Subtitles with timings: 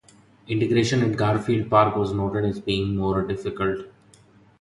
[0.47, 3.85] Integration at Garfield Park was noted as being more difficult.